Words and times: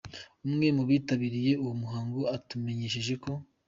Umwe 0.47 0.67
mu 0.75 0.81
bibitabiriye 0.87 1.51
uwo 1.61 1.73
muhango 1.81 2.21
atumenyesheje 2.35 3.13
ko 3.23 3.31